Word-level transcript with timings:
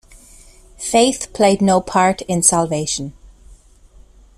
Faith 0.79 1.31
played 1.31 1.61
no 1.61 1.79
part 1.79 2.23
in 2.23 2.41
salvation. 2.41 3.13